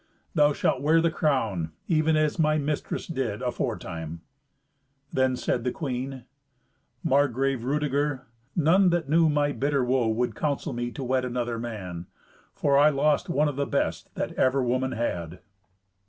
Thou 0.33 0.51
shalt 0.51 0.81
wear 0.81 0.99
the 0.99 1.11
crown, 1.11 1.73
even 1.87 2.17
as 2.17 2.39
my 2.39 2.57
mistress 2.57 3.05
did 3.05 3.43
aforetime." 3.43 4.21
Then 5.13 5.35
said 5.35 5.63
the 5.63 5.71
queen, 5.71 6.23
"Margrave 7.03 7.63
Rudeger, 7.63 8.25
none 8.55 8.89
that 8.89 9.09
knew 9.09 9.29
my 9.29 9.51
bitter 9.51 9.85
woe 9.85 10.07
would 10.07 10.33
counsel 10.33 10.73
me 10.73 10.89
to 10.89 11.03
wed 11.03 11.23
another 11.23 11.59
man, 11.59 12.07
for 12.55 12.79
I 12.79 12.89
lost 12.89 13.29
one 13.29 13.47
of 13.47 13.57
the 13.57 13.67
best 13.67 14.15
that 14.15 14.31
ever 14.33 14.63
woman 14.63 14.93
had." 14.93 15.37